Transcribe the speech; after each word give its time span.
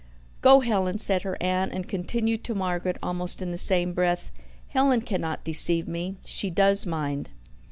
"Go, 0.41 0.61
Helen," 0.61 0.97
said 0.97 1.21
her 1.21 1.37
aunt; 1.43 1.71
and 1.73 1.87
continued 1.87 2.43
to 2.45 2.55
Margaret 2.55 2.97
almost 3.03 3.39
in 3.39 3.51
the 3.51 3.57
same 3.59 3.93
breath: 3.93 4.31
"Helen 4.69 5.01
cannot 5.01 5.43
deceive 5.43 5.87
me, 5.87 6.17
She 6.25 6.49
does 6.49 6.87
mind." 6.87 7.29